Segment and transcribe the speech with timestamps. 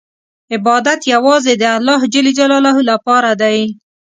[0.53, 1.61] عبادت یوازې د
[2.57, 3.59] الله لپاره دی.